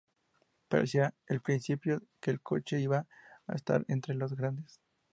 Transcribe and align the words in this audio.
Parecía 0.67 1.13
al 1.29 1.41
principio 1.41 2.01
que 2.19 2.31
el 2.31 2.41
coche 2.41 2.81
iba 2.81 3.05
a 3.45 3.53
estar 3.53 3.85
entre 3.87 4.15
los 4.15 4.35
grandes. 4.35 4.81